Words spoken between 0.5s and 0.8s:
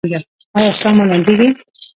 ایا